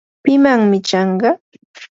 ¿pimanmi 0.23 0.77
chanqa? 0.89 1.29